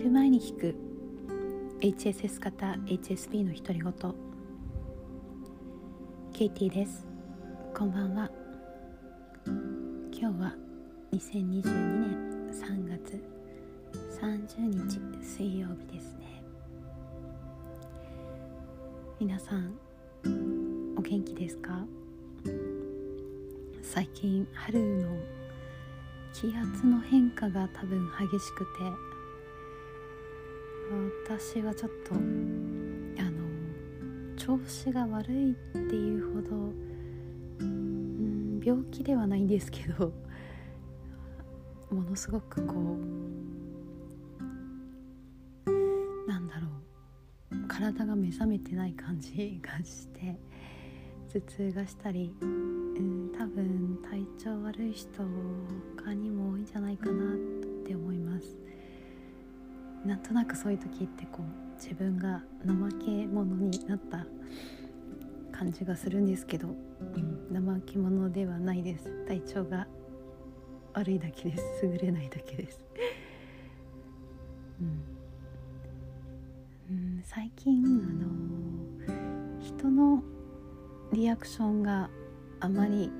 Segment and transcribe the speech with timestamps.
[0.00, 0.74] る前に聞く。
[1.80, 3.92] HSS 型 HSP の独り言。
[6.32, 7.06] ケイティです。
[7.76, 8.30] こんばんは。
[9.46, 10.56] 今日は
[11.12, 13.22] 2022年3月
[14.18, 16.42] 30日水曜日ですね。
[19.20, 19.74] 皆さん
[20.96, 21.84] お元気ですか？
[23.82, 25.10] 最近春の
[26.32, 29.09] 気圧の変化が多分激しくて
[30.92, 33.40] 私はちょっとあの
[34.36, 36.56] 調子が悪いっていうほど、
[37.60, 40.12] うん、病気ではないんですけど
[41.94, 42.98] ものすごくこ
[45.66, 46.66] うなんだろ
[47.52, 50.36] う体が目覚めてない感じがして
[51.32, 55.22] 頭痛がしたり、うん、多分体調悪い人
[55.96, 57.36] 他にも多いんじゃないかなっ
[57.86, 58.69] て思います。
[60.04, 64.26] なんとなくそういう時ってこう自分が怠け者になった
[65.52, 69.04] 感じがするんですけど、うん、怠け者ではないです。
[69.26, 69.86] 体調が
[70.94, 71.64] 悪いだけです。
[71.86, 72.80] 優れないだけです。
[74.80, 75.02] うん、
[76.90, 80.22] うん、最近あの人の
[81.12, 82.08] リアクションが
[82.60, 83.10] あまり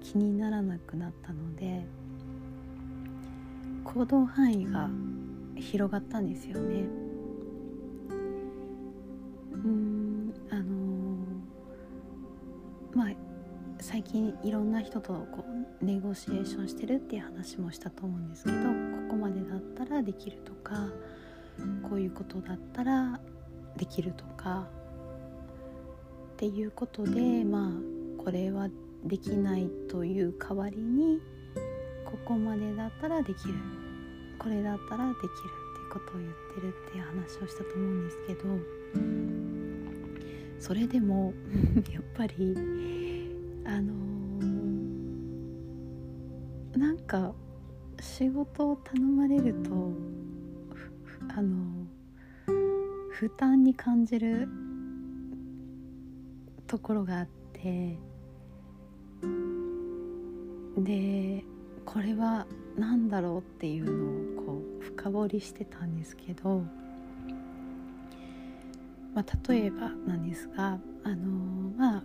[0.00, 1.84] 気にならなくなったので
[3.84, 4.88] 行動範囲が
[5.58, 6.88] 広がったんですよね。
[9.52, 11.16] うんあの
[12.94, 13.14] まあ
[13.80, 15.44] 最近いろんな人とこ
[15.80, 18.62] うネゴシエーションしてるっていう話もしたと思うんですけどこ
[19.10, 20.88] こまでだったらできるとか
[21.88, 23.20] こういうことだったら
[23.76, 24.68] できるとか
[26.32, 28.68] っていうことでまあこれは
[29.04, 31.20] できないという代わりに
[32.04, 33.54] ここまでだったらできる
[34.38, 38.42] これだったらできるっていうことを言ってるっていう話をしたと思うんですけど
[40.60, 41.32] それでも
[41.92, 42.56] やっぱり
[43.64, 47.34] あのー、なんか
[48.00, 49.92] 仕事を頼まれると
[51.36, 51.86] あの
[53.10, 54.48] 負担に感じる
[56.66, 57.98] ところがあって
[60.76, 61.44] で
[61.84, 62.46] これは
[62.78, 66.62] 何だろうっていうのをこう深掘りしてたんですけど、
[69.14, 71.26] まあ、例えばなんですがあの
[71.76, 72.02] まあ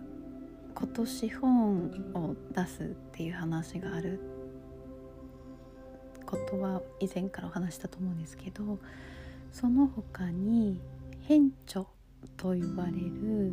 [0.74, 4.20] 今年本を出すっていう話がある。
[6.24, 8.78] ことは以前からお話したと思うんですけど
[9.52, 10.80] その他に
[11.28, 11.84] 編著
[12.36, 13.52] と呼ばれる、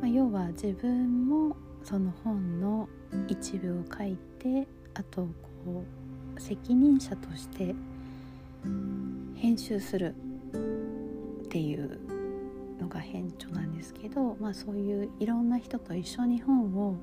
[0.00, 2.88] まあ、要は自分もその本の
[3.28, 5.28] 一部を書いてあと
[5.64, 6.03] こう
[6.38, 7.74] 責任者として
[9.36, 10.14] 編集する
[11.44, 11.98] っていう
[12.80, 16.96] のが編著なんですけど、まあ、そういういろんな人と一緒に本を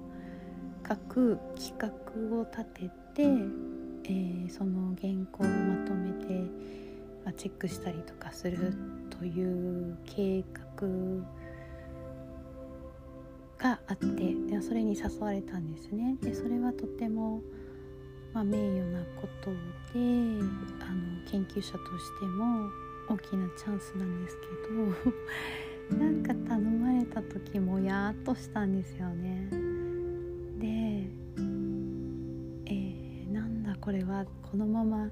[0.88, 6.34] 書く企画を立てて、えー、その原稿をまとめて、
[7.24, 8.74] まあ、チェックしたりとかする
[9.10, 10.44] という計
[10.80, 10.88] 画
[13.58, 16.18] があってそれに誘われたんですね。
[16.22, 17.42] でそれはとても、
[18.34, 19.56] まあ、名誉なことで
[19.96, 22.70] あの研究者としても
[23.10, 24.38] 大きなチャンスなんです
[25.90, 29.50] けど なんか頼まれた時もやっとしたんですよね。
[30.60, 30.68] で、
[32.66, 35.10] えー、なんだこれはこのまま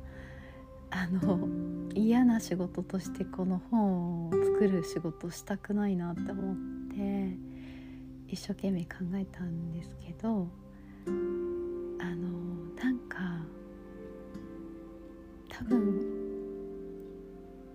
[0.91, 1.47] あの
[1.93, 6.55] 嫌な仕事としてこの本を作る仕事したくないなって思っ
[6.95, 7.37] て
[8.27, 10.47] 一生懸命考えたんですけど
[15.59, 16.19] 多分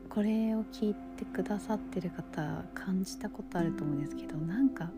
[0.09, 4.91] これを聞いてくださってる方感じたことあると思うんですけどなんか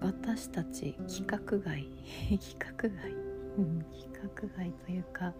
[0.00, 1.86] 私たち規格外
[2.30, 3.12] 規格外、
[3.58, 5.32] うん、規格外というか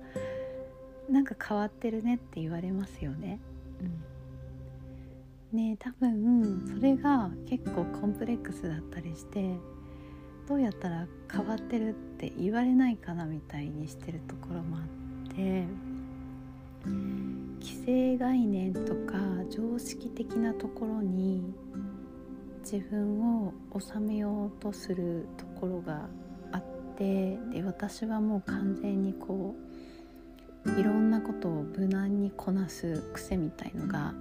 [1.10, 3.38] なんか変わってるねって言われますよね。
[3.80, 9.54] うんね多分それが結構コンプレックスだったりして
[10.48, 15.01] どうやったら変わってるって言われないかなみたいにしてるところもあって
[17.60, 19.18] 既成概念とか
[19.50, 21.54] 常識的なところに
[22.62, 26.08] 自分を収めようとするところが
[26.52, 26.62] あっ
[26.96, 29.54] てで私はもう完全にこ
[30.64, 34.14] ういろんなことを無難にこなす癖みたいのが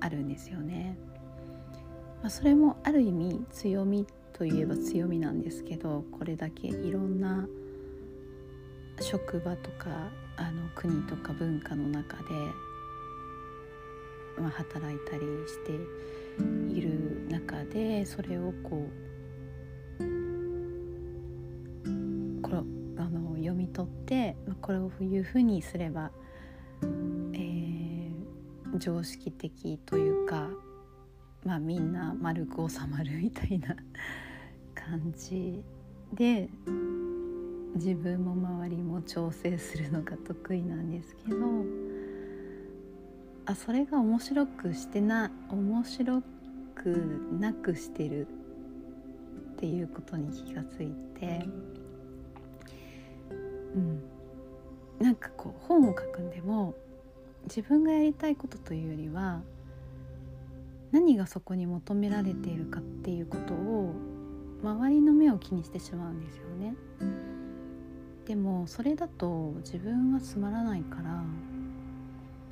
[0.00, 0.96] あるんですよね。
[2.22, 7.46] まあ、それもある意味強みといえば強みなんですけどこれだけいろんな
[9.00, 12.24] 職場とかあの国とか文化の中で
[14.38, 15.72] まあ、働いたりして
[16.72, 19.06] いる中でそれをこう
[22.42, 22.56] これ
[22.98, 26.10] あの読み取って、これをいうふうにすれば、
[27.32, 30.48] えー、常識的というか、
[31.44, 33.74] まあ、みんな丸く収まるみたいな
[34.74, 35.62] 感じ
[36.14, 36.48] で
[37.76, 41.36] 自分も周りも調整するのが得意なんですけど
[43.44, 46.22] あそれが面白くしてな面白
[46.74, 50.88] くなくしてるっていうことに気がつい
[51.20, 51.46] て
[53.74, 54.02] うん
[54.98, 56.74] なんかこう本を書くんでも
[57.44, 59.42] 自分がやりたいことというよりは
[60.92, 63.94] 何がそこに求められているかっていうことを
[64.62, 66.74] 周りの目を気にしてしまうんですよね。
[68.26, 71.22] でもそれだと自分はつまらないから、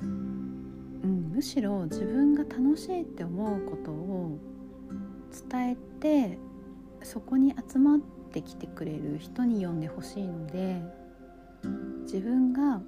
[0.01, 4.37] うん、むしろ自分が楽しいって思うことを
[5.49, 6.39] 伝えて
[7.03, 7.99] そこに集まっ
[8.31, 10.81] てきてくれる人に読んでほしいので
[12.03, 12.81] 自分が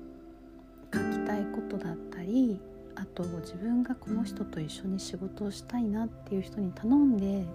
[0.93, 2.61] 書きたいことだったり
[2.95, 7.45] あと自分がこの人と一緒に仕事をしたいなっていう人に頼んで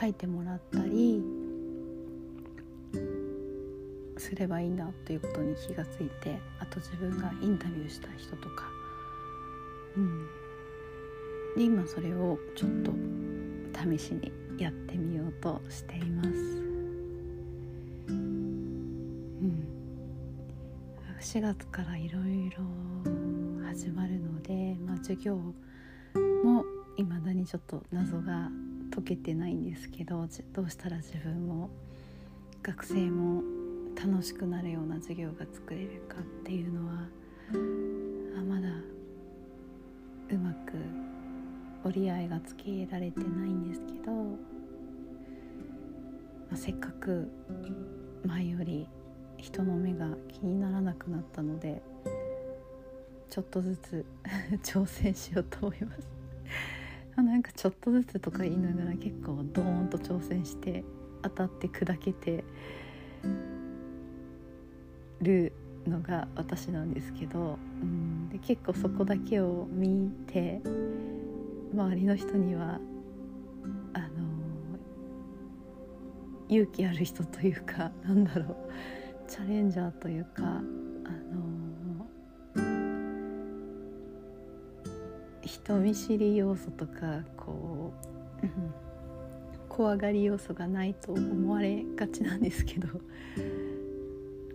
[0.00, 1.22] 書いてもらったり
[4.16, 8.64] すればいいんだということに気がついてあと自分がインタビューした人とか。
[9.96, 10.26] うん。
[11.56, 12.92] で今それをちょっと
[13.74, 16.28] 試しにやってみようとしています。
[18.08, 19.66] うん。
[21.20, 22.58] 4月からいろいろ
[23.66, 26.64] 始まるので、まあ、授業も
[26.96, 28.50] いまだにちょっと謎が
[28.94, 31.68] 解けてないんですけどどうしたら自分も
[32.62, 33.42] 学生も
[33.96, 37.08] 楽しくなるような授業が作れるかっていうのは
[38.38, 38.68] あまだ
[40.30, 40.72] うまく
[41.84, 44.28] 折り合いがつけられてないんですけど、ま
[46.52, 47.30] あ、せっかく
[48.24, 48.86] 前より
[49.38, 51.80] 人の目が気にならなくなったので
[53.30, 54.04] ちょっとずつ
[54.62, 56.08] 挑戦しようと思います。
[57.16, 60.84] なんかちょっとずつとか言いながら結構ドーンと挑戦して
[61.22, 62.44] 当たって砕けて
[65.20, 65.52] る
[65.86, 70.60] のが私なんですけど、うん、で結構そこだけを見て
[71.72, 72.80] 周りの人には
[73.92, 74.06] あの
[76.48, 78.56] 勇気ある人というか なんだろう
[79.28, 80.62] チャレンジャーというかあ
[81.34, 82.06] の
[85.42, 87.92] 人見知り要素とかこ
[88.42, 88.46] う、
[89.68, 92.88] 怖がり要素がないと思われがちなんですけど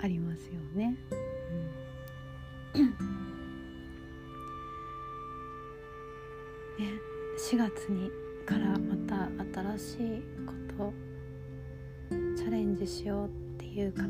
[0.01, 0.95] ありますよね。
[2.73, 2.89] うん、
[6.79, 6.91] ね
[7.49, 8.09] 4月に
[8.45, 9.29] からまた
[9.77, 10.93] 新しいこと
[12.35, 14.07] チャレンジしようっていう方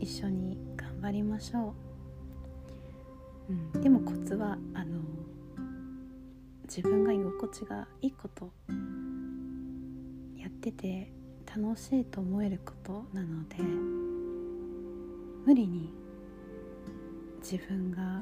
[0.00, 1.74] 一緒に頑張りましょ
[3.48, 5.00] う、うん、でもコツはあの
[6.64, 8.50] 自分が居心地がいいこと
[10.36, 11.12] やってて
[11.54, 14.01] 楽しいと思えることなので
[15.44, 15.92] 無理に
[17.40, 18.20] 自分が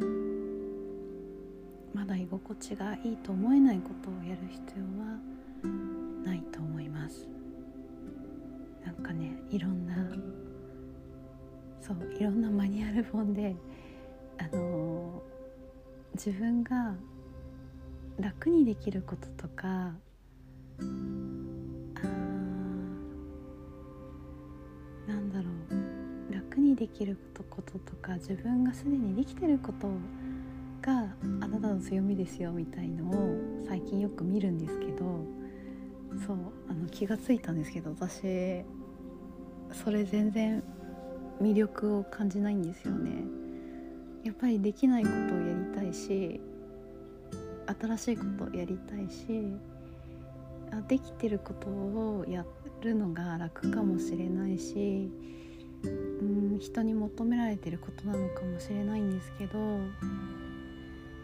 [1.92, 5.18] まだ居心地がいいと思えないことをやる必要は
[6.24, 7.28] ないと思います。
[8.84, 9.94] なんかねいろんな
[11.80, 13.54] そういろんなマニュアル本で
[14.40, 15.22] あの、
[16.14, 16.94] 自分が
[18.18, 19.92] 楽にできることとか
[25.06, 25.79] なんだろう。
[26.70, 27.16] にできる
[27.50, 29.88] こととか自分がすでにできてること
[30.80, 35.04] があなたの強みですよみたいのを最近よく見るんですけど
[36.26, 36.36] そう
[36.68, 38.64] あの気が付いたんですけど私
[39.72, 40.62] それ全然
[41.42, 43.24] 魅力を感じないんですよね。
[44.24, 46.40] やっぱりできないことをやりたいし
[47.80, 49.26] 新しいことをやりたいし
[50.70, 52.44] あできてることをや
[52.82, 55.10] るのが楽かもしれないし
[55.84, 59.80] うん人に求められてることなのかもしれないんですけど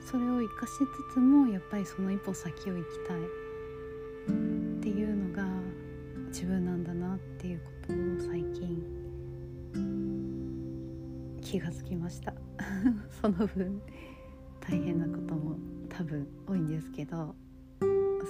[0.01, 0.73] それを生かし
[1.11, 3.47] つつもやっぱりその一歩先を行きたい。
[4.29, 5.45] っていうのが
[6.29, 7.97] 自分なんだなっていうことを
[8.29, 8.83] 最近
[11.41, 12.35] 気がつきました。
[13.21, 13.81] その分
[14.61, 15.59] 大変なことも
[15.89, 17.35] 多分多いんですけど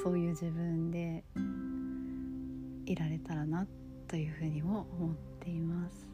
[0.02, 1.25] そういう自分で
[2.87, 6.06] いられたらなってというふうにも思っています。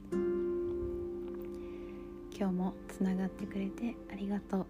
[2.34, 4.66] 今今日もつながってくれてありがとう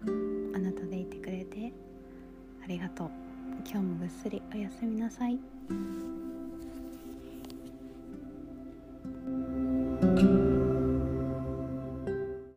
[0.55, 1.73] あなたでいてくれて
[2.63, 3.09] ありがとう
[3.65, 6.22] 今日もぐっすりおやすみなさい。